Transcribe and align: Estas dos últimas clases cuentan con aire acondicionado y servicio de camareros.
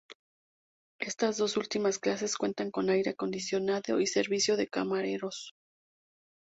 Estas 0.99 1.37
dos 1.37 1.57
últimas 1.57 1.99
clases 1.99 2.35
cuentan 2.35 2.71
con 2.71 2.89
aire 2.89 3.11
acondicionado 3.11 3.99
y 3.99 4.07
servicio 4.07 4.57
de 4.57 4.67
camareros. 4.67 5.53